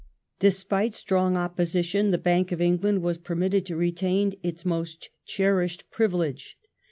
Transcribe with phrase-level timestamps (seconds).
[0.39, 6.57] Despite strong opposition, the Bank of England was permitted to retain its most cherished privilege.